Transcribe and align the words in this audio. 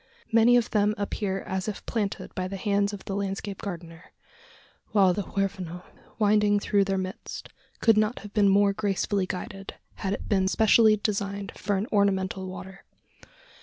Many 0.31 0.57
of 0.57 0.71
them 0.71 0.95
appear 0.97 1.41
as 1.43 1.67
if 1.67 1.85
planted 1.85 2.33
by 2.33 2.47
the 2.47 2.57
hands 2.57 2.91
of 2.91 3.05
the 3.05 3.15
landscape 3.15 3.61
gardener; 3.61 4.05
while 4.93 5.13
the 5.13 5.21
Huerfano, 5.21 5.83
winding 6.17 6.59
through 6.59 6.85
their 6.85 6.97
midst, 6.97 7.49
could 7.81 7.97
not 7.99 8.17
have 8.21 8.33
been 8.33 8.49
more 8.49 8.73
gracefully 8.73 9.27
guided, 9.27 9.75
had 9.97 10.13
it 10.13 10.27
been 10.27 10.47
specially 10.47 10.97
designed 10.97 11.51
for 11.55 11.77
an 11.77 11.85
"ornamental 11.93 12.47
water." 12.47 12.83